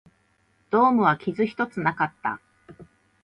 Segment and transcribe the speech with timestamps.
[0.71, 2.41] ドームは傷一つなかった